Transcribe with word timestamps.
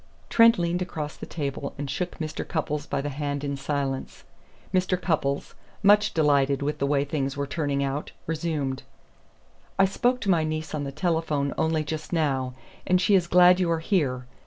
Trent 0.31 0.57
leaned 0.57 0.81
across 0.81 1.15
the 1.15 1.27
table 1.27 1.75
and 1.77 1.87
shook 1.87 2.17
Mr. 2.17 2.43
Cupples 2.43 2.87
by 2.87 3.01
the 3.01 3.09
hand 3.09 3.43
in 3.43 3.55
silence. 3.55 4.23
Mr. 4.73 4.99
Cupples, 4.99 5.53
much 5.83 6.11
delighted 6.15 6.63
with 6.63 6.79
the 6.79 6.87
way 6.87 7.05
things 7.05 7.37
were 7.37 7.45
turning 7.45 7.83
out, 7.83 8.11
resumed: 8.25 8.81
"I 9.77 9.85
spoke 9.85 10.19
to 10.21 10.29
my 10.31 10.43
niece 10.43 10.73
on 10.73 10.85
the 10.85 10.91
telephone 10.91 11.53
only 11.55 11.83
just 11.83 12.11
now, 12.13 12.55
and 12.87 12.99
she 12.99 13.13
is 13.13 13.27
glad 13.27 13.59
you 13.59 13.69
are 13.69 13.77
here. 13.79 14.25